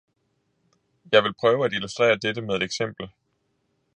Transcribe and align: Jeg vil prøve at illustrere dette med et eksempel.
Jeg 1.11 1.23
vil 1.23 1.33
prøve 1.39 1.65
at 1.65 1.73
illustrere 1.73 2.17
dette 2.17 2.41
med 2.41 2.55
et 2.55 2.63
eksempel. 2.63 3.09